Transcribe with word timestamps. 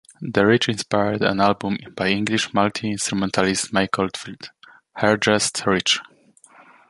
The 0.19 0.47
ridge 0.47 0.67
inspired 0.67 1.21
an 1.21 1.39
album 1.39 1.77
by 1.95 2.07
English 2.09 2.55
multi-instrumentalist 2.55 3.71
Mike 3.71 3.99
Oldfield, 3.99 4.49
"Hergest 4.97 5.63
Ridge". 5.67 5.99